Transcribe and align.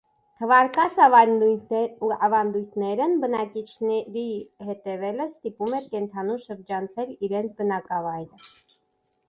Թվարկած 0.43 0.95
ավանդույթներին 1.07 3.11
բնակիչների 3.25 4.23
հետևելը 4.71 5.27
ստիպում 5.33 5.77
էր 5.81 5.85
կենդանուն 5.95 6.41
շրջանցել 6.49 7.13
իրենց 7.29 7.53
բնակավայրը։ 7.61 8.45